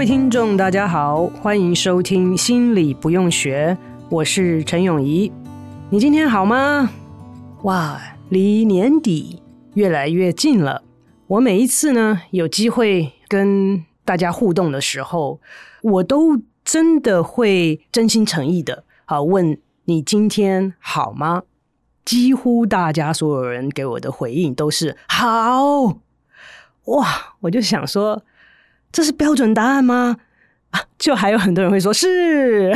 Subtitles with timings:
[0.00, 3.76] 位听众，大家好，欢迎收听《心理不用学》，
[4.08, 5.30] 我是陈永怡。
[5.90, 6.90] 你今天好吗？
[7.64, 8.00] 哇，
[8.30, 9.42] 离年底
[9.74, 10.82] 越来越近了。
[11.26, 15.38] 我每一次呢有机会跟大家互动的时候，
[15.82, 21.42] 我都真的会真心诚意的啊问你今天好吗？
[22.06, 25.98] 几乎大家所有人给我的回应都是好。
[26.86, 28.22] 哇，我就想说。
[28.92, 30.16] 这是标准答案吗？
[30.70, 32.72] 啊，就还有很多人会说是，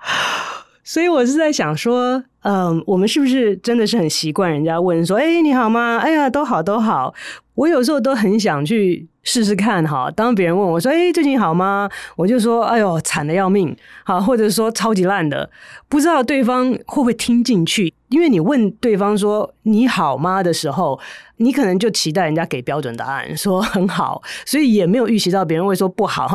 [0.82, 5.98] 所以我是在想说，嗯，我们是不是真的是很习惯人家问说，哎，你好吗？
[5.98, 7.14] 哎呀，都好，都好。
[7.54, 10.10] 我有时候都很想去试试看哈。
[10.10, 11.90] 当别人问我说，哎，最近好吗？
[12.16, 15.50] 我就说，哎呦，惨得要命，好，或者说超级烂的，
[15.88, 17.91] 不知道对方会不会听进去。
[18.12, 21.00] 因为你问对方说你好吗的时候，
[21.38, 26.28] 你可能就期待人家给标准答案，说很好，所以也没有预习到别人会说不好。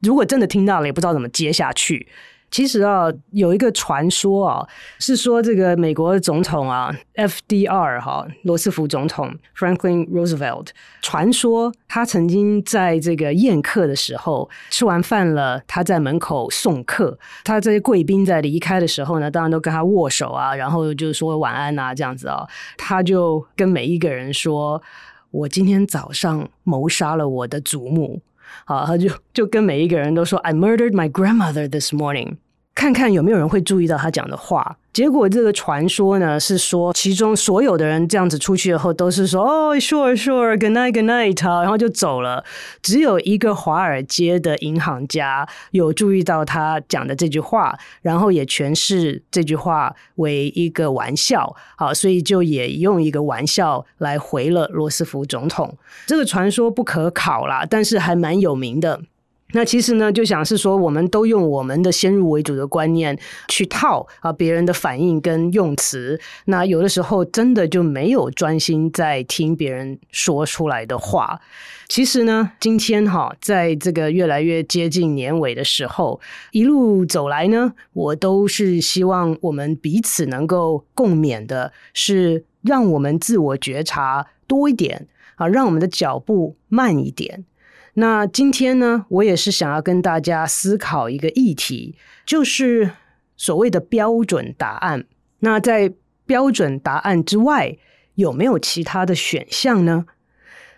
[0.00, 2.06] 如果真的听到了，也不知道怎么接下去。
[2.54, 4.64] 其实啊，有一个传说啊，
[5.00, 10.68] 是说这个美国总统啊，FDR 哈，罗斯福总统 Franklin Roosevelt，
[11.02, 22.46] 传说他曾经在这个宴客的时候吃完饭了，他在门口送客，他这些贵宾在离开的时候呢，当然都跟他握手啊，然后就说晚安啊，这样子啊，
[22.78, 24.80] 他就跟每一个人说
[25.32, 28.22] ：“我今天早上谋杀了我的祖母。”
[28.64, 32.36] 好，他就就跟每一个人都说：“I murdered my grandmother this morning。”
[32.74, 34.76] 看看有没有人会注意到他讲的话。
[34.92, 42.44] 结果这个传说呢，是说其中所有的人这样子出去以后都是说哦，sure sure，good night，good night，然后就走了。
[42.80, 55.76] 只有一个华尔街的银行家有注意到他讲的这句话，然后也诠释这句话为一个玩笑，好，所以就也用一个玩笑来回了罗斯福总统。
[56.06, 59.00] 这个传说不可考啦，但是还蛮有名的。
[59.54, 63.16] 那其实呢，就想是说，我们都用我们的先入为主的观念
[63.48, 71.40] 去套啊别人的反应跟用词，那有的时候真的就没有专心在听别人说出来的话。
[71.86, 87.44] 其实呢，今天哈，在这个越来越接近年尾的时候，一路走来呢，我都是希望我们彼此能够共勉的，是让我们自我觉察多一点啊，让我们的脚步慢一点。
[87.94, 91.96] 那今天呢，我也是想要跟大家思考一个议题，
[92.26, 92.90] 就是
[93.36, 95.04] 所谓的标准答案。
[95.40, 95.92] 那在
[96.26, 97.76] 标准答案之外，
[98.14, 100.06] 有没有其他的选项呢？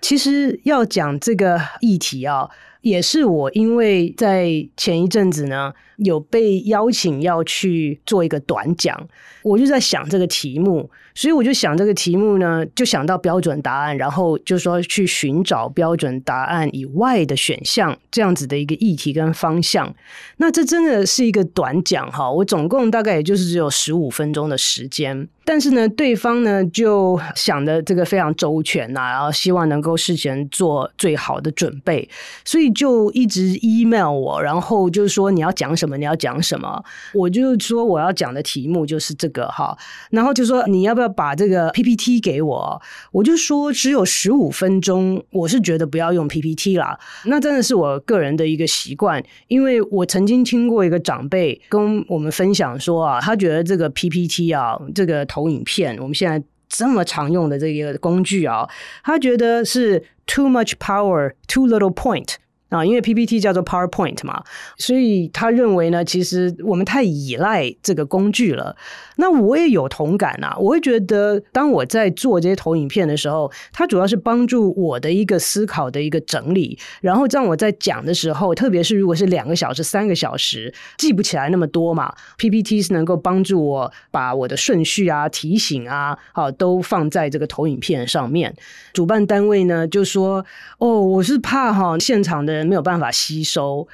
[0.03, 2.50] 其实要讲这个议题啊，
[2.87, 9.09] 也是我因为在前一阵子呢，有被邀请要去做一个短讲，
[9.43, 10.89] 我就在想这个题目。
[11.19, 19.95] 所以我就想这个题目呢，就想到标准答案，然后就说去寻找标准答案以外的选项，这样子的一个议题跟方向。
[20.37, 32.07] 那这真的是一个短讲哈，我总共大概也就是只有十五分钟的时间，但是呢，对方呢就想的这个非常周全呐，然后希望能够事前做最好的准备，
[32.45, 39.76] 所以就一直 email 我，然后就是说你要讲什么，你要讲什么，我就说我要讲的题目就是这个哈，
[40.10, 41.06] 然后就说你要不要。
[41.17, 46.99] 把这个 PPT 给我，我就说只有十五分钟，我是觉得不要用 PPT 啦。
[47.25, 58.69] 那真的是我个人的一个习惯，因为我曾经听过一个长辈跟我们分享说啊，他觉得这个 PPT 啊，这个投影片，我们现在这么常用的这个工具啊，
[59.02, 62.34] 他觉得是 too much power, too little point。
[62.69, 64.43] 啊，因为 PPT 叫做 PowerPoint 嘛，
[64.77, 68.75] 所以他认为呢，其实我们太依赖这个工具了。
[69.19, 88.53] 那我也有同感啊，我会觉得，当我在做这些投影片的时候，它主要是帮助我的一个思考的一个整理，然后这样我在讲的时候，特别是如果是两个小时、三个小时，记不起来那么多嘛，PPT 是能够帮助我把我的顺序啊、提醒啊，好都放在这个投影片上面。
[88.93, 90.45] 主办单位呢就说
[90.79, 93.87] ：“哦，我是怕哈现场的。”人没有办法吸收，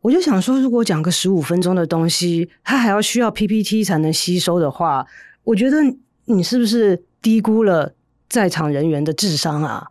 [0.00, 5.06] 我就想说，如果讲个十五分钟的东西，他还要需要 PPT 才能吸收的话，
[5.44, 5.78] 我觉得
[6.24, 7.94] 你是不是低估了
[8.28, 9.88] 在场人员的智商啊？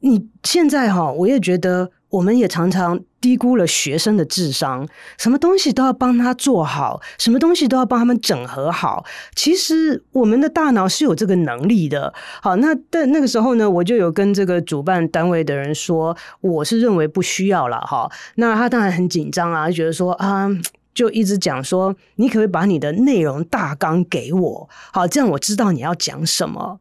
[0.00, 1.92] 你现在哈，我也觉得。
[2.12, 4.86] 我们也常常低估了学生的智商，
[5.16, 9.06] 什么东西都要帮他做好，什么东西都要帮他们整合好。
[9.34, 12.12] 其实我们的大脑是有这个能力的。
[12.42, 18.10] 好，那但那个时候呢，我就有跟这个主办单位的人说，我是认为不需要了哈。
[18.34, 20.46] 那他当然很紧张啊，觉得说啊，
[20.92, 24.68] 就一直讲说，你可不可以把你的内容大纲给我？
[24.92, 26.78] 好，这样我知道你要讲什么。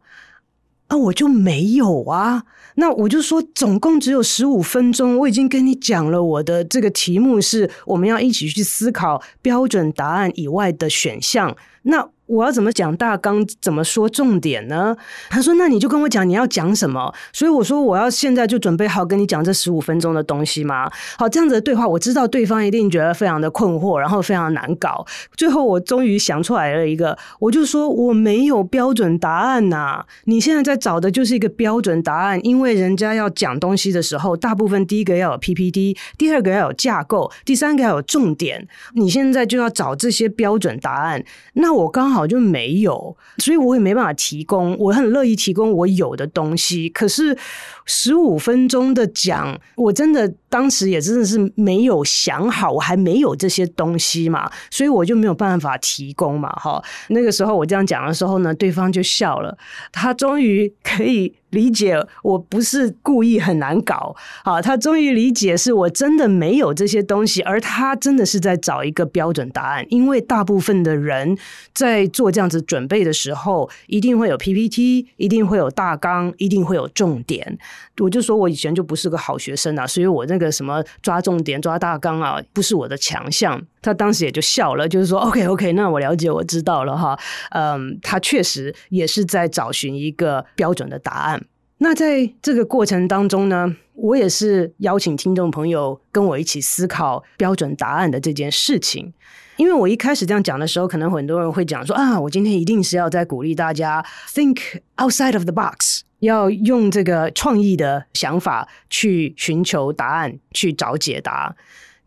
[0.91, 2.43] 啊，我就没有啊。
[2.75, 11.55] 那我就说，总共只有十五分钟，我已经跟你讲了，我的这个题目是我们要一起去思考标准答案以外的选项。
[11.83, 13.45] 那我要怎么讲大纲？
[13.61, 14.95] 怎么说重点呢？
[15.29, 20.89] 他说：“那你就跟我讲你要讲什么。”所以我说：“我要现在就准备好跟你讲这十五分钟的东西吗？”
[21.19, 25.05] 好，这样子的对话，我知道对方一定觉得非常的困惑，然后非常难搞。
[25.35, 30.05] 最后我终于想出来了一个，我就说我没有标准答案呐。
[30.23, 38.65] 你现在在找的就是一个标准答案，因为人家要讲东西的时候，大部分第一个要有 PPT，第二个要有架构，第三个要有重点。
[38.93, 41.21] 你现在就要找这些标准答案，
[41.55, 42.20] 那我刚好。
[42.21, 44.77] 我就没有，所以我也没办法提供。
[44.79, 47.37] 我很乐意提供我有的东西，可是
[47.85, 56.49] 十五分钟的讲，我真的当时也真的是没有想好，我还没有这些东西嘛，所以我就没有办法提供嘛。
[56.51, 59.57] 哈，那个时候我这样讲的时候呢，对方就笑了，
[59.91, 61.35] 他终于可以。
[61.51, 69.85] 理解我不是故意很难搞，好，他终于理解是我真的没有这些东西，而他真的是在找一个标准答案。
[69.89, 71.37] 因为大部分的人
[71.73, 77.57] 在做这样子准备的时候，一定会有 PPT，一定会有大纲，一定会有重点。
[77.99, 83.61] 我就说我以前就不是个好学生啊，所以我那个什么抓重点、抓大纲啊，不是我的强项。
[83.81, 87.17] 他当时也就笑了，就是说 OK OK，那我了解，我知道了哈。
[87.49, 91.40] 嗯，他确实也是在找寻一个标准的答案。
[91.83, 99.11] 那在这个过程当中呢，我也是邀请听众朋友跟我一起思考标准答案的这件事情。
[99.57, 111.55] 因为我一开始这样讲的时候，可能很多人会讲说啊，我今天一定是要在鼓励大家 think outside of the box，要用这个创意的想法去寻求答案，去找解答。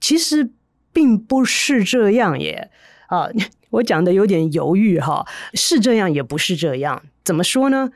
[0.01, 0.51] 其实
[0.93, 2.71] 并不是这样耶。
[3.09, 3.29] 啊，
[3.71, 7.03] 我讲的有点犹豫哈，是这样也不是这样。
[7.25, 7.91] 怎么说呢？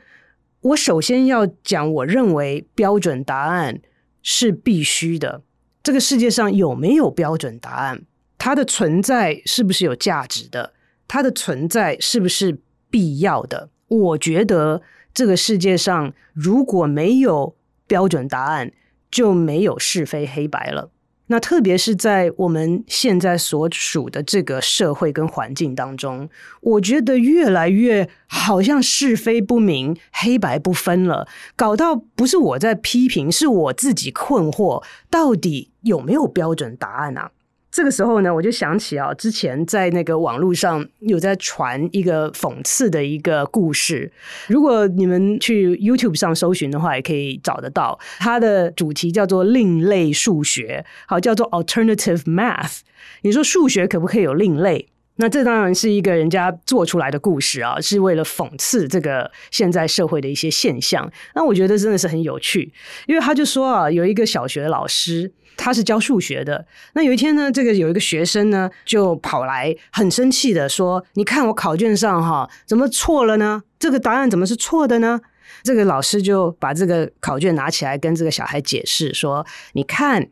[0.61, 3.81] 我首先要讲，我认为标准答案
[4.21, 5.43] 是必须的。
[5.81, 8.03] 这个世界上有没有标准答案？
[8.37, 10.73] 它的存在是不是有价值的？
[11.07, 12.59] 它的存在是不是
[12.89, 13.69] 必要的？
[13.87, 14.81] 我觉得
[15.13, 17.55] 这个世界上如果没有
[17.87, 18.71] 标准答案，
[19.09, 20.91] 就没有是非黑白了。
[21.31, 26.27] 那特别是在我们现在所属的这个社会跟环境当中，
[26.61, 37.31] 我觉得越来越好像是非不明、黑白不分了，搞到不是我在批评，是我自己困惑，到底有没有标准答案啊？
[37.71, 44.11] 这个时候呢，我就想起啊，之前在那个网络上有在传一个讽刺的一个故事。
[44.47, 47.99] 如果你们去 YouTube 上搜寻的话，也可以找得到。
[48.17, 52.79] 它的主题叫做“另类数学”，好，叫做 Alternative Math。
[53.21, 54.87] 你说数学可不可以有另类？
[55.17, 61.11] 那这当然是一个人家做出来的故事啊，是为了讽刺这个现在社会的一些现象。
[61.35, 62.73] 那我觉得真的是很有趣，
[63.05, 65.31] 因为他就说啊，有一个小学老师。
[65.61, 66.65] 他是教数学的。
[66.93, 73.61] 那有一天呢，这个有一个学生呢，就跑来很生气的说：“你看我考卷上哈，怎么错了呢？
[73.77, 75.19] 这个答案怎么是错的呢？”
[75.61, 80.29] 这个老师就把这个考卷拿起来跟这个小孩解释说：“你看，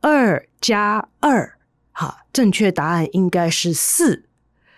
[0.00, 1.58] 二加二，
[1.92, 4.24] 哈，正确答案应该是四。”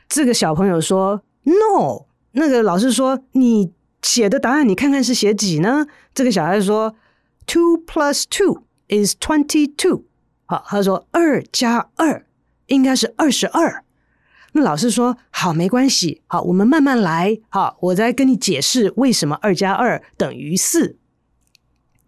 [0.09, 6.97] 这个小朋友说：“No。”那个老师说：“你写的答案，你看看是写几呢？”这个小孩说
[7.47, 10.05] ：“Two plus two。” Is twenty two。
[10.47, 12.27] 好，他说二加二
[12.67, 13.85] 应该是二十二。
[14.53, 17.39] 那老师说好，没关系，好，我们慢慢来。
[17.49, 20.97] 好，我再跟你解释为什么二加二等于四。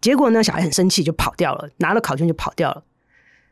[0.01, 2.83] 结果呢，小孩很生气，就跑掉了，拿了考卷就跑掉了。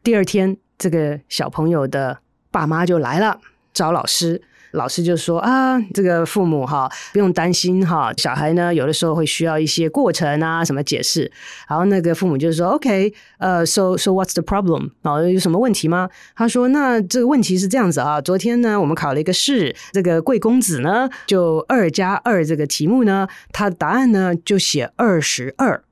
[0.02, 2.20] 第二天，这个小朋友的
[2.50, 3.42] 爸妈就来了，
[3.74, 4.42] 找老师。
[4.78, 11.30] 老师就说啊，这个父母哈不用担心哈，小孩呢有的时候会需要一些过程啊什么解释。
[11.68, 14.92] 然后那个父母就说，OK，呃，so so what's the problem？
[15.02, 16.10] 哦，有什么问题吗？
[16.36, 25.84] 他说，那这个问题是这样子啊，昨天呢我们考了一个试，这个贵公子呢就二加二这个题目呢，他答案呢就写二十二。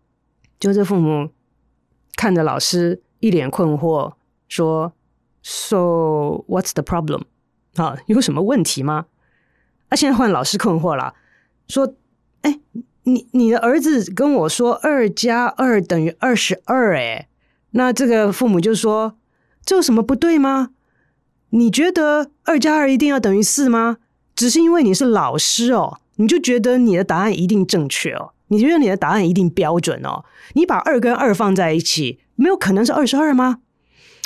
[0.57, 1.29] 就这父母
[2.15, 4.13] 看着老师一脸困惑，
[4.47, 4.93] 说
[5.43, 5.75] ，so
[6.47, 7.23] what's the problem？
[7.75, 9.05] 啊，有什么问题吗？
[9.89, 11.13] 啊，现在换老师困惑了，
[11.67, 11.95] 说
[12.41, 12.59] ：“哎，
[13.03, 17.27] 你你的儿子跟我说二加二等于二十二，哎，
[17.71, 19.17] 那这个父母就说，
[19.63, 20.69] 这有什么不对吗？
[21.49, 23.97] 你觉得二加二一定要等于四吗？
[24.35, 28.33] 只是因为你是老师哦，你就觉得你的答案一定正确哦？
[28.47, 30.25] 你觉得你的答案一定标准哦？
[30.53, 33.59] 你把二跟二放在一起，没有可能是二十二吗？”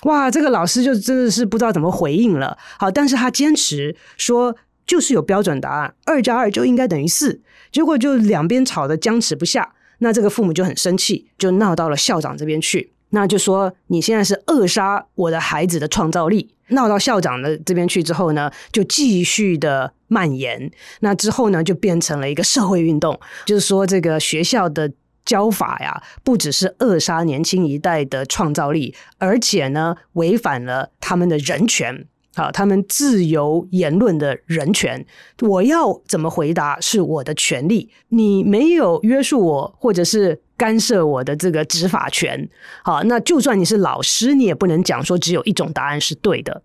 [0.04, 2.58] 哇，这个老师就真的是不知道怎么回应了。
[2.78, 4.56] 好，但是他坚持说，
[4.88, 7.42] 就是有标准答案，二加二就应该等于四。
[7.70, 12.94] 结果就两边吵得僵持不下，那这个父母就很生气，就闹到了校长这边去。
[13.10, 16.50] 那就说你现在是扼杀我的孩子的创造力。
[16.70, 20.72] 闹到校长的这边去之后呢，就继续的蔓延。
[21.02, 24.90] 那之后呢，就变成了一个社会运动，就是说这个学校的。
[25.30, 35.06] 教法呀，不只是扼杀年轻一代的创造力，而且呢，违反了他们的人权，好，他们自由言论的人权。
[35.42, 42.50] 我要怎么回答是我的权利，你没有约束我，或者是干涉我的这个执法权。
[42.84, 46.64] 好，那就算你是老师，你也不能讲说只有一种答案是对的。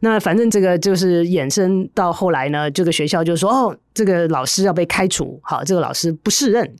[0.00, 6.76] 那反正这个就是衍生到后来呢，这个学校就说哦，这个老师要被开除，好，这个老师不适任。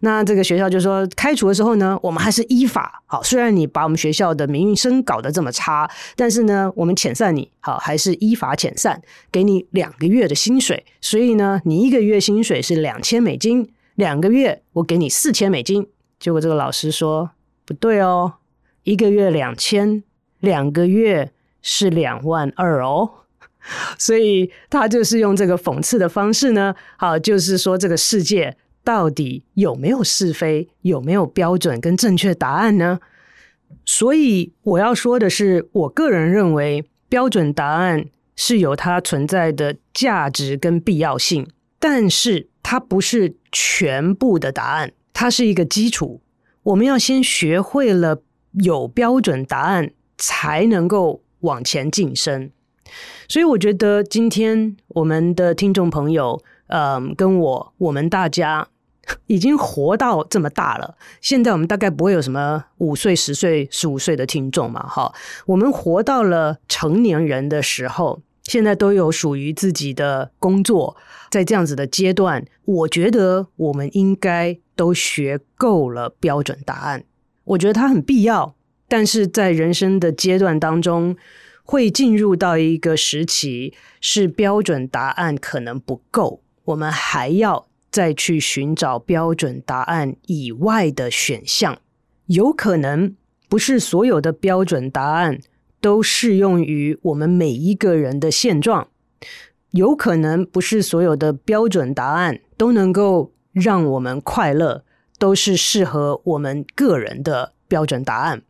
[0.00, 9.02] 那这个学校就说开除的时候呢，我们还是依法，好，虽然你把我们学校的名誉声搞得这么差，但是呢，我们遣散你，好，还是依法遣散，
[9.32, 10.84] 给你两个月的薪水。
[11.00, 15.86] 所以呢，你一个月薪水是两千美金，两个月我给你四千美金。
[16.20, 17.30] 结果这个老师说
[17.64, 18.34] 不对哦，
[18.84, 20.02] 一个月两千，
[20.40, 21.32] 两个月。
[21.60, 23.10] 是两万二哦，
[23.98, 33.00] 所以他就是用这个讽刺的方式呢，好，就是说这个世界到底有没有是非，有没有标准跟正确答案呢？
[33.84, 41.46] 所以我要说的是，我个人认为标准答案是有它存在的价值跟必要性，
[41.78, 46.22] 但是它不是全部的答案，它是一个基础。
[46.62, 48.22] 我们要先学会了
[48.52, 51.22] 有标准答案，才能够。
[51.40, 52.50] 往前晋升，
[53.28, 58.68] 所以我觉得今天我们的听众朋友，嗯，跟我，我们大家
[59.26, 60.96] 已经活到这么大了。
[61.20, 65.14] 现在我们大概不会有什么五岁、十岁、十五岁的听众嘛，哈。
[65.46, 70.96] 我们活到了成年人的时候，现在都有属于自己的工作，
[71.30, 77.04] 在这样子的阶段，我觉得我们应该都学够了标准答案。
[77.44, 78.54] 我觉得它很必要。
[78.88, 81.16] 但是在人生的阶段当中，
[81.62, 91.78] 会进入到一个时期，是标准答案可能不够，我们还要再去寻找标准答案以外的选项。
[92.26, 93.14] 有可能
[93.48, 95.38] 不是所有的标准答案
[95.80, 98.88] 都适用于我们每一个人的现状，
[99.72, 104.84] 有可能不是所有的标准答案都能够让我们快乐，
[105.18, 108.42] 都是适合我们个人的标准答案。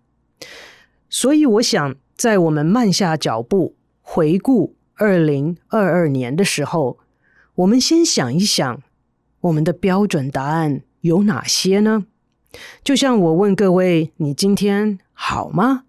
[1.11, 6.99] 所以，我想在我们慢下脚步回顾二零二二年的时候，
[7.55, 8.83] 我们先想一想，
[9.41, 12.05] 我们的标准答案有哪些呢？
[12.85, 15.85] 就像我问各位：“你今天好吗？”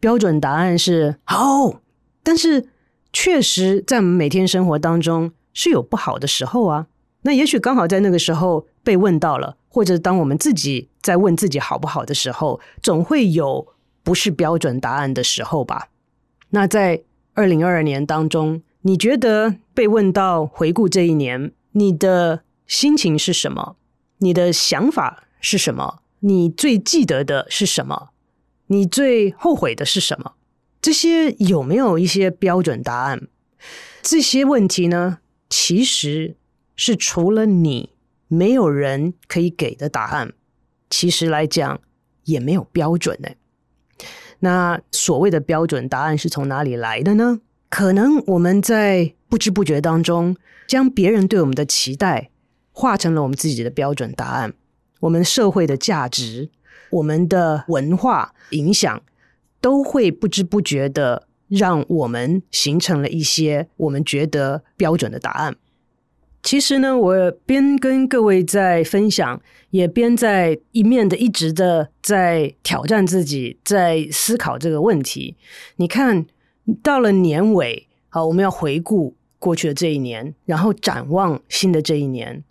[0.00, 1.80] 标准答案是好，
[2.22, 2.68] 但是
[3.12, 6.88] 确实在我们每天生活当中是有不好的时候啊。
[7.22, 13.71] 那也许刚好在那个时候被问到了，或者当我们自己在问自己好不好的时候，总会有。
[14.02, 15.88] 不是标准答案的时候吧？
[16.50, 17.02] 那在
[17.34, 23.76] 二零二二年当中，你觉得被问到回顾这一年，你的心情是什么？
[24.18, 26.02] 你的想法是什么？
[26.20, 28.10] 你最记得的是什么？
[28.66, 30.34] 你最后悔的是什么？
[30.80, 33.28] 这些有没有一些标准答案？
[34.02, 35.18] 这些问题呢，
[35.48, 36.36] 其实
[36.74, 37.90] 是除了你，
[38.28, 40.32] 没有人可以给的答案。
[40.90, 41.80] 其实来讲，
[42.24, 43.30] 也没有标准呢。
[44.44, 47.38] 那所谓的标准答案是从哪里来的呢？
[47.68, 52.30] 可能我们在不知不觉当中，将别人对我们的期待
[52.72, 54.52] 化成了我们自己的标准答案。
[54.98, 56.50] 我们社会的价值、
[56.90, 59.02] 我们的文化影响，
[59.60, 65.56] 都会不知不觉的让我们形成了一些我们觉得标准的答案。
[66.42, 75.36] 其实呢，我边跟各位在分享，也边在一面的一直的在挑战自己，在思考这个问题。
[75.76, 76.26] 你看
[76.82, 82.42] 到了年尾，好，我们要回顾过去的这一年，然后展望新的这一年，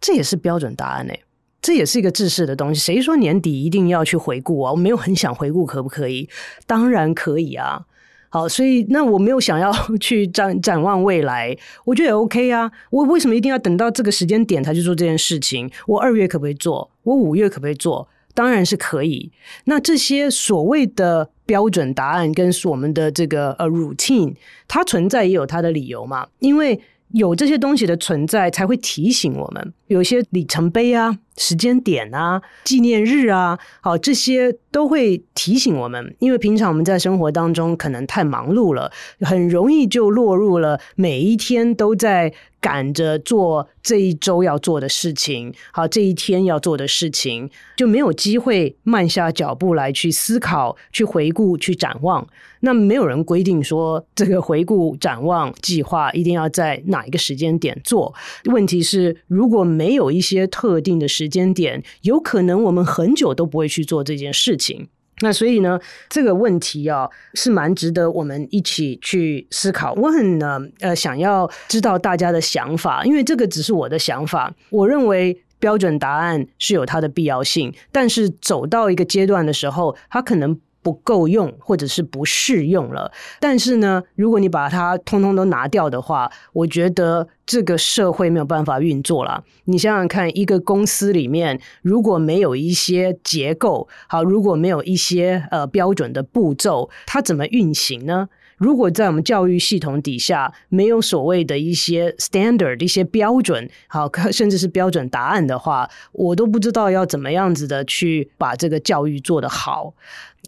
[0.00, 1.22] 这也是标准答案诶。
[1.60, 2.80] 这也是一个制式的东西。
[2.80, 4.70] 谁说年底一定要去回顾啊？
[4.70, 6.28] 我没有很想回顾，可不可以？
[6.66, 7.84] 当然可以啊。
[8.28, 12.70] 好，所以那我没有想要 去展展望未来，我觉得也 OK 啊。
[12.90, 15.70] 我为什么一定要等到这个时间点才去做这件事情？
[15.86, 16.90] 我二月可不可以做？
[17.02, 18.08] 我五月可不可以做？
[18.34, 19.30] 当然是可以。
[19.64, 24.34] 那这些所谓的标准答案跟我们的这个呃 routine，
[24.68, 26.80] 它存在也有它的理由嘛，因为。
[27.12, 36.14] 有这些东西的存在，才会提醒我们有些里程碑啊、时间点啊、纪念日啊，好，这些都会提醒我们。
[36.18, 38.90] 因为平常我们在生活当中可能太忙碌了，
[39.20, 42.32] 很容易就落入了每一天都在。
[42.58, 52.26] 赶着做这一周要做的事情，好，这一天要做的事情，就没有机会慢下脚步来去思考、去回顾、去展望。
[52.60, 58.12] 那没有人规定说这个回顾、展望计划一定要在哪一个时间点做。
[58.46, 64.88] 问题是，如果没有一些特定的时时间点，有可能我们很久都不会去做这件事情。
[65.22, 69.92] 那所以呢，这个问题啊，是蛮值得我们一起去思考。
[69.94, 74.54] 我很呢，呃，想要知道大家的想法，因为这个只是我的想法。
[74.70, 80.56] 我认为标准答案是有它的必要性，但是走到一个阶段的时候，它可能。
[80.86, 83.10] 不够用，或者是不适用了。
[83.40, 89.42] 但是呢，如果你把它通通都拿掉的话，我觉得这个社会没有办法运作了。
[89.64, 98.28] 你想想看，一个公司里面如果没有一些结构，好，如果没有一些呃标准的步骤，它怎么运行呢？
[98.58, 109.92] 如果在我们教育系统底下没有所谓的一些 standard 一些标准，好，甚至是标准答案的话，我都不知道要怎么样子的去把这个教育做得好。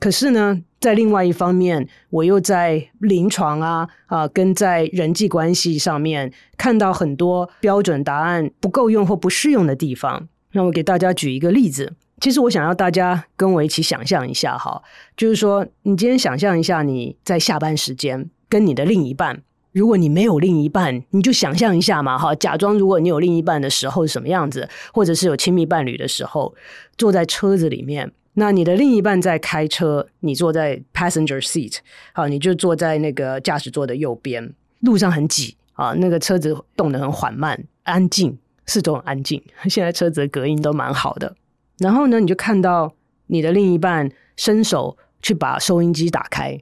[0.00, 10.28] 可是呢，在另外一方面，我又在临床啊啊，跟在人际关系上面看到很多标准答案不够用或不适用的地方。
[10.52, 11.94] 那我给大家举一个例子。
[12.20, 14.82] 其实我想要大家跟我一起想象一下哈，
[15.16, 19.42] 就是说，你今天想象一下你在下班时间跟你的另一半，
[19.72, 26.54] 如果你没有另一半，你就想象一下嘛哈，假装如果你有另一半的时候是什么样子，或者是有亲密伴侣的时候，
[26.96, 28.12] 坐在车子里面。
[28.38, 31.78] 那你的另一半在开车，你坐在 passenger seat，
[32.12, 34.54] 好，你就坐在那个驾驶座的右边。
[34.82, 39.42] 路上很挤啊，那个车子动得很缓慢，安静，四周很安静。
[39.68, 41.34] 现在车子的隔音都蛮好的。
[41.78, 42.92] 然后呢，你就看到
[43.26, 46.56] 你的另一半伸手去把收音机打开。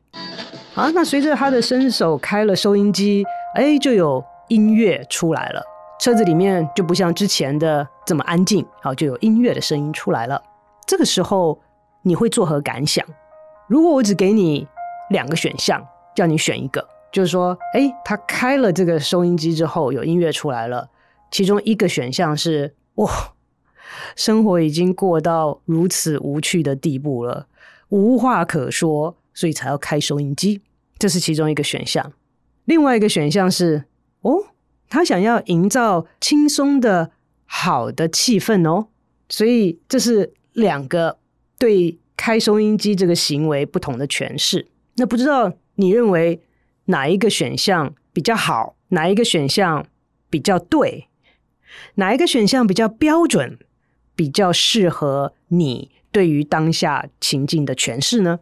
[0.75, 3.23] 啊，那随着他的伸手开了收音机，
[3.55, 5.63] 哎，就有音乐出来了。
[6.01, 10.43] 车子里面就不像之前的这么安静，好，就有音乐的声音出来了。
[10.87, 11.61] 这个时候。
[12.07, 13.05] 你会作何感想？
[13.67, 14.65] 如果我只给你
[15.11, 20.89] 两个选项，叫你选一个，就是说，哎，他开了这个收音机之后，有音乐出来了。
[21.33, 23.11] 其中一个选项是，哇，
[24.15, 27.49] 生活已经过到如此无趣的地步了，
[27.89, 30.63] 无话可说，所以才要开收音机。
[30.99, 32.13] 这是其中一个选项。
[32.67, 33.87] 另外一个选项是，
[34.21, 34.45] 哦，
[34.89, 37.11] 他想要营造轻松的
[37.47, 38.87] 好的气氛哦，
[39.29, 41.19] 所以这是两个。
[41.59, 44.67] 对开收音机这个行为不同的诠释，
[44.97, 46.41] 那不知道你认为
[46.87, 48.77] 哪一个选项比较好？
[48.89, 49.87] 哪一个选项
[50.31, 51.09] 比较对？
[51.97, 53.59] 哪一个选项比较标准？
[54.15, 58.41] 比较适合你对于当下情境的诠释呢？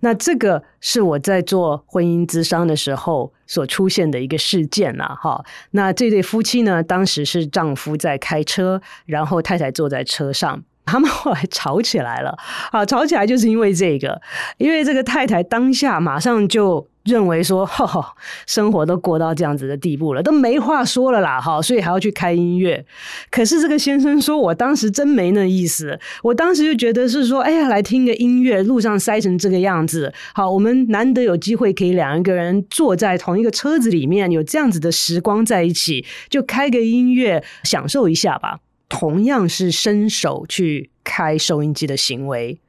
[0.00, 5.44] 那这个是我在做婚姻咨商的时候所出现的一个事件呐，哈。
[5.70, 10.64] 那这对夫妻呢，当时是丈夫在开车，然后太太坐在车上。
[10.88, 12.36] 他们后来吵起来了，
[12.72, 14.20] 啊，吵起来就是因为这个，
[14.56, 18.14] 因为这个太太当下马上就认为说， 哈，
[18.46, 22.84] 生活都过到这样子的地步了，都没话说了啦，哈，所以还要去开音乐。
[23.30, 38.58] 可是这个先生说，我当时真没那意思，我当时就觉得是说，哎呀，来听个音乐，路上塞成这个样子，好，我们难得有机会可以两个人坐在同一个车子里面，有这样子的时光在一起，就开个音乐，享受一下吧。
[38.88, 42.60] 同样是伸手去开收音机的行为，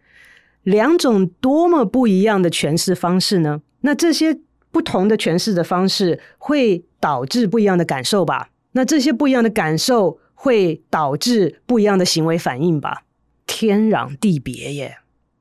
[0.64, 3.62] 两种多么不一样的诠释方式呢？
[3.82, 4.38] 那这些
[4.72, 8.50] 不同的诠释的方式会导致不一样的感受吧？
[8.74, 13.04] 那这些不一样的感受会导致不一样的行为反应吧？
[13.48, 14.98] 天壤地别耶！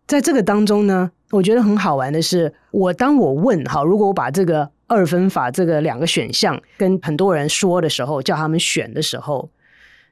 [0.06, 9.50] 在这个当中呢，我觉得很好玩的是，我当我问好，如果我把这个二分法这个两个选项跟很多人说的时候，叫他们选的时候，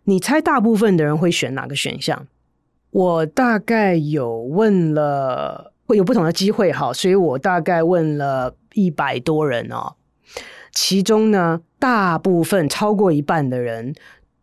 [0.07, 2.27] 你猜大部分的人会选哪个选项？
[2.91, 9.95] 我大概有问了，会有不同的机会哈，所以我大概问了一百多人哦，
[10.73, 13.95] 其中呢，大部分超过一半的人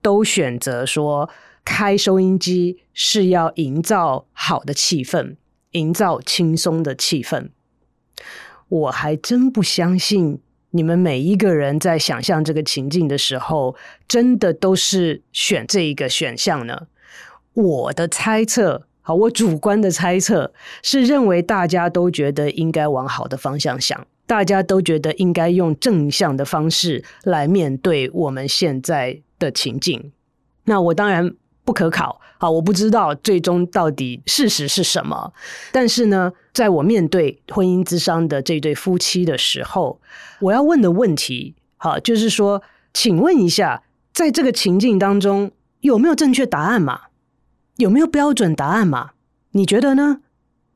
[0.02, 1.30] 都选择说，
[1.66, 5.36] 开收音机是要营造好的气氛。
[5.72, 7.50] 营造轻松的气氛，
[8.70, 10.40] 我还真不相信
[10.76, 13.76] 你们每一个人在想象这个情境的时候，
[14.08, 16.88] 真的都是选这一个选项呢。
[17.54, 30.12] 我的猜测，好，我主观的猜测是认为大家都觉得应该往好的方向想，大家都觉得应该用正向的方式来面对我们现在的情境。
[30.66, 31.36] 那我当然。
[31.66, 35.34] 不可考，好，我不知道最终到底事实是什么。
[35.72, 40.00] 但是呢，在我面对婚姻之商的这对夫妻的时候，
[40.40, 42.62] 我要问的问题，好，就是说，
[42.94, 47.02] 请问一下，在这个情境当中，有没有正确答案嘛？
[47.78, 49.12] 有没有标准答案嘛？
[49.52, 50.20] 你觉得呢？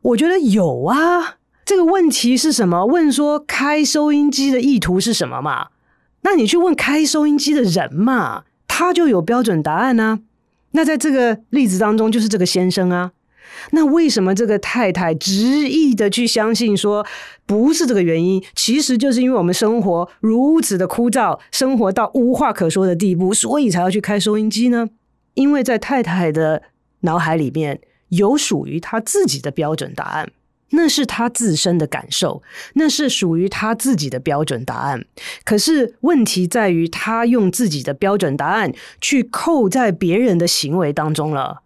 [0.02, 1.38] 我觉得有啊。
[1.66, 2.86] 这个问题是什么？
[2.86, 5.68] 问说开收音机的意图是什么嘛？
[6.22, 10.20] 那你去问开收音机的人嘛，他就有标准答案呢、
[10.72, 13.12] 那在这个例子当中，就是这个先生啊。
[13.72, 17.06] 那为什么这个太太执意的去相信说
[17.46, 18.44] 不是这个原因？
[18.56, 24.90] 其实就是因为我们生活如此的枯燥，生活到无话可说的地步，所以才要去开收音机呢？
[25.34, 26.64] 因为在太太的
[27.02, 30.30] 脑海里面有属于她自己的标准答案。
[30.72, 35.06] 那是他自身的感受，那是属于他自己的标准答案。
[35.46, 41.62] 可是问题在于，他用自己的标准答案去扣在别人的行为当中了。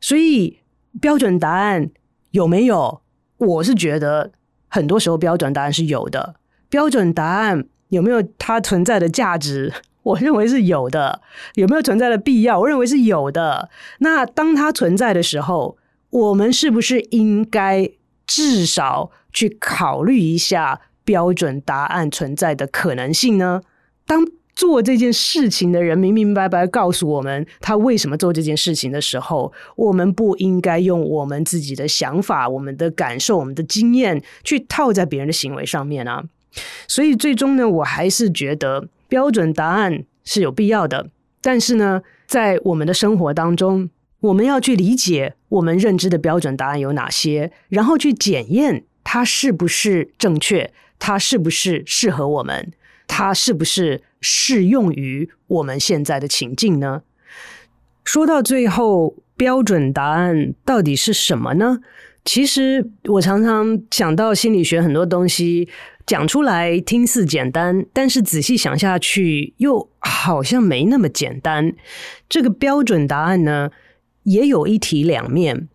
[0.00, 0.58] 所以，
[1.00, 1.90] 标准答案
[2.30, 3.00] 有没有？
[3.38, 4.30] 我是觉得
[4.68, 6.36] 很多时候标准答案是有的。
[6.68, 9.72] 标准答案有没有它存在的价值？
[10.04, 11.20] 我认为是有的。
[11.54, 12.60] 有没有存在的必要？
[12.60, 13.68] 我认为是有的。
[13.98, 15.76] 那当它存在的时候，
[16.10, 17.90] 我们是不是应该？
[18.28, 23.62] 至少去考虑一下标准答案存在的可能性呢？
[24.06, 36.24] 当做这件事情的人明明白白告诉我们他为什么做这件事情的时候，我们不应该用我们自己的想法、我们的感受、我们的经验去套在别人的行为上面啊。
[36.86, 41.08] 所以最终呢，我还是觉得标准答案是有必要的，
[41.40, 43.88] 但是呢，在我们的生活当中。
[44.20, 52.72] 我们要去理解我们认知的标准答案有哪些，然后去检验它是不是正确，它是不是适合我们，
[53.06, 57.02] 它是不是适用于我们现在的情境呢？
[58.04, 61.78] 说到最后，标准答案到底是什么呢？
[62.24, 65.68] 其实我常常想到心理学很多东西
[66.04, 71.72] 讲出来听似简单，但是仔细想下去又好像没那么简单。
[72.28, 73.70] 这个标准答案呢，
[74.28, 75.68] 也有一体两面，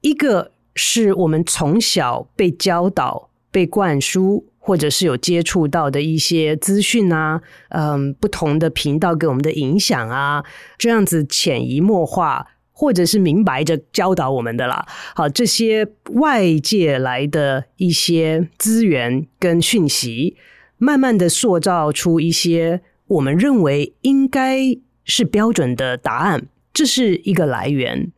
[0.00, 10.44] 一个是我们从小被教导、被灌输，或者是有接触到的一些资讯啊，嗯，不同的频道给我们的影响啊，
[10.76, 14.86] 这样子潜移默化，或者是明白着教导我们的啦。
[15.14, 20.36] 好，这些外界来的一些资源跟讯息，
[20.78, 26.46] 慢慢的塑造出一些我们认为应该是标准的答案。
[26.72, 28.12] 这是一个来源，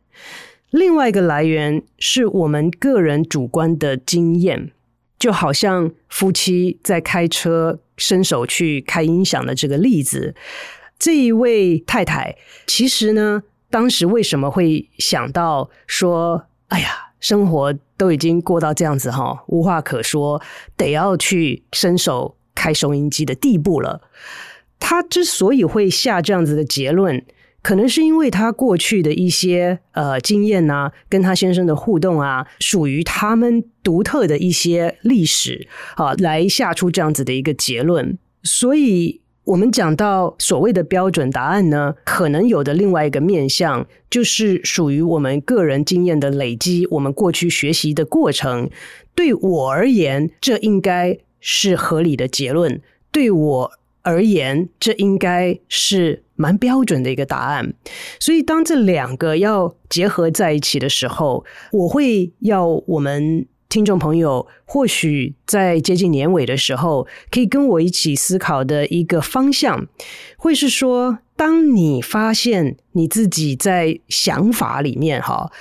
[0.69, 4.71] 另外一个来源是我们个人主观的经验，
[5.17, 10.35] 就好像夫妻在开车伸手去开音响的这个例子。
[10.99, 12.37] 这一位太太
[12.67, 20.41] 其实呢，当时为什么会想到说：“哎呀，生活都已经过到这样子哈，无话可说，
[20.77, 24.07] 得要去伸手开收音机的地步了。”
[24.79, 27.25] 她之所以会下这样子的结论。
[27.63, 38.17] 可能是因为他过去的一些呃经验啊，跟他先生的互动啊，属于他们独特的一些历史啊，来下出这样子的一个结论。
[38.43, 48.69] 所以，我们讲到所谓的标准答案呢，可能有的另外一个面向，就是属于我们个人经验的累积，我们过去学习的过程。
[49.15, 52.81] 对我而言，这应该是合理的结论。
[53.11, 53.71] 对我
[54.03, 56.21] 而言，这应该是。
[56.35, 57.75] 蛮标准的一个答案，
[58.19, 69.87] 所以当这两个要结合在一起的时候，我会要我们听众朋友，或许在接近年尾的时候，可以跟我一起思考的一个方向，
[70.35, 75.51] 会是说，当你发现你自己在想法里面哈，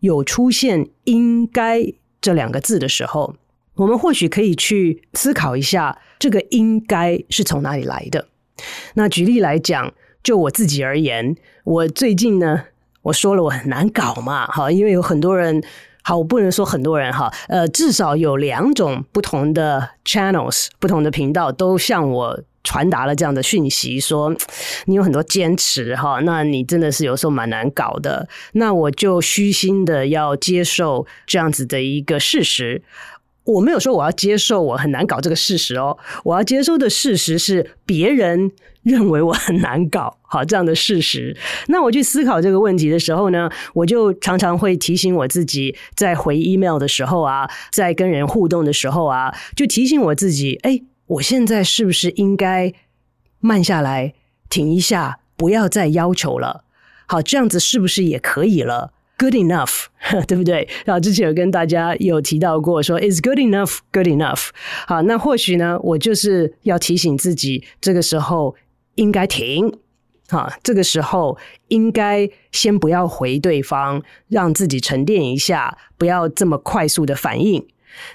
[0.00, 3.36] 有出现应该这两个字的时候，
[3.76, 8.26] 我们或许可以去思考一下，这个应该是从哪里来的。
[8.94, 12.64] 那举例来讲，就我自己而言，我最近呢，
[13.02, 15.62] 我说了我很难搞嘛，哈，因为有很多人，
[16.02, 24.34] 好，我不能说很多人哈，呃，至少有两种不同的 channels，不同的频道都向我传达了这样的讯息，说
[24.86, 32.82] 你有很多坚持哈，那你真的是有时候蛮难搞的，那我就虚心的要接受这样子的一个事实。
[33.46, 41.36] 我没有说我要接受我很难搞这个事实哦，我要接受的事实是别人认为我很难搞， 好，这样的事实。
[41.68, 52.72] 那我去思考这个问题的时候呢，我就常常会提醒我自己，在回 email 的时候啊，在跟人互动的时候啊，就提醒我自己，哎，我现在是不是应该
[53.40, 54.14] 慢下来，
[54.48, 56.64] 停一下，不要再要求了？
[57.06, 59.86] 好，这样子是不是也可以了？Good enough，
[60.28, 60.68] 对不对？
[60.84, 64.48] 然后之前有跟大家有提到过说，说 Is good enough good enough？
[64.86, 68.54] 好，那或许呢，我就是要提醒自己，这个时候
[68.96, 69.72] 应该停，
[70.28, 77.66] 好，这个时候应该先不要回对方，让自己沉淀一下，不要这么快速的反应。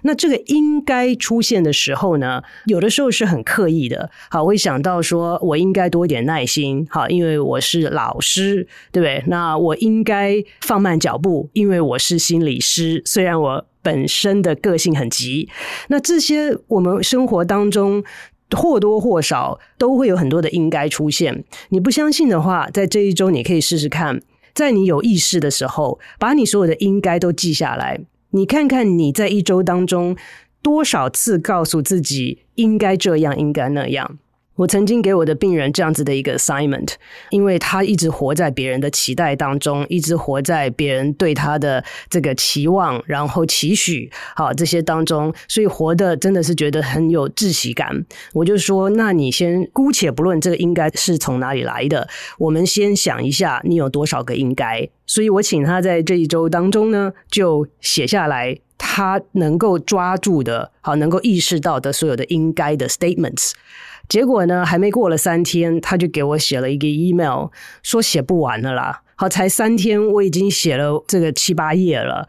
[0.03, 4.09] 那这个应该出现的时候呢，有的时候是很刻意的。
[4.29, 6.85] 好，会想到说，我应该多一点耐心。
[6.89, 9.23] 好，因为我是老师，对不对？
[9.27, 13.01] 那我应该放慢脚步，因为我是心理师。
[13.05, 15.49] 虽然我本身的个性很急，
[15.87, 18.03] 那这些我们生活当中
[18.51, 21.43] 或多或少都会有很多的应该出现。
[21.69, 24.21] 你不相信的话，在这一周你可以试试看，
[24.53, 28.01] 在你有意识的时候，把你所有的应该都记下来。
[28.31, 30.15] 你看看你在一周当中
[30.61, 34.17] 多少次告诉自己应该这样，应该那样。
[34.55, 36.93] 我曾经给我的病人这样子的一个 assignment，
[37.29, 48.05] 因为他一直活在别人的期待当中，一直活在别人对他的这个期望，然后期许，好，这些当中，所以活得真的是觉得很有窒息感。
[48.33, 54.87] 我就说，那你先姑且不论这个应该是从哪里来的，我们先想一下，你有多少个应该。
[55.07, 63.51] 所以我请他在这一周当中呢，就写下来他能够抓住的，好，能够意识到的所有的应该的 statements。
[64.11, 67.47] 结果呢，还没过了三天，他就给我写了一个 email，
[67.81, 69.03] 说写不完了啦。
[69.15, 72.27] 好，才三天，我已经写了这个七八页了。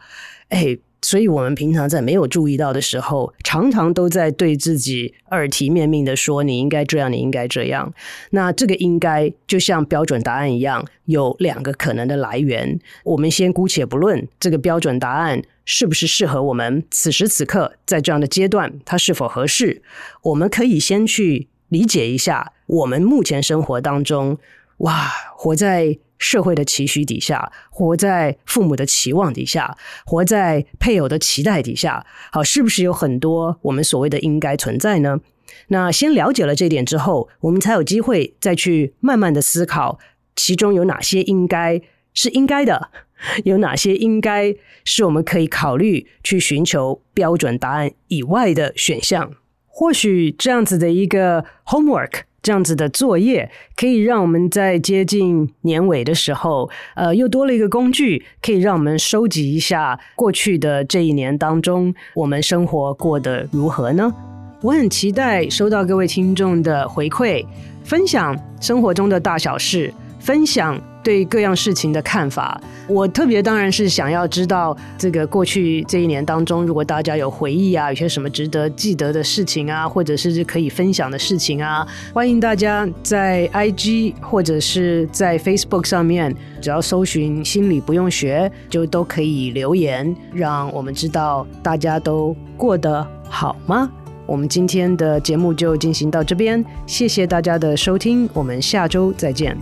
[0.51, 7.93] 哎，所以我们平常在没有注意到的时候，常常都在对自己耳提面命的说：“你应该这样，你应该这样。”
[8.31, 12.79] 那这个应该就像标准答案一样，有两个可能的来源。
[13.03, 19.83] 我们先姑且不论这个标准答案是不是适合我们此时此刻在这样的阶段，它是否合适？
[20.23, 21.49] 我们可以先去。
[21.73, 24.37] 理解一下，我们目前生活当中，
[24.79, 35.21] 哇，活在社会的期许底下，活在父母的期望底下，活在配偶的期待底下，好，是不是有很多我们所谓的应该存在呢？
[35.69, 39.99] 那先了解了这点之后，我们才有机会再去慢慢的思考，
[40.37, 41.81] 其中有哪些应该
[42.13, 42.91] 是应该的，
[43.45, 44.55] 有哪些应该
[44.85, 49.33] 是我们可以考虑去寻求标准答案以外的选项。
[49.75, 64.13] 或许这样子的一个 homework，这样子的作业，可以让我们在接近年尾的时候，呃，又多了一个工具，可以让我们收集一下过去的这一年当中，我们生活过得如何呢？
[64.61, 67.45] 我很期待收到各位听众的回馈，
[67.83, 70.92] 分享生活中的大小事，分享。
[71.03, 93.91] 对各样事情的看法，我特别当然是想要知道这个过去这一年当中，如果大家有回忆啊，有些什么值得记得的事情啊，或者是可以分享的事情啊，欢迎大家在 IG 或者是在 Facebook 上面，只要搜寻“心理不用学”，就都可以留言，让我们知道大家都过得好吗？
[94.25, 99.59] 我们今天的节目就进行到这边，谢谢大家的收听，我们下周再见。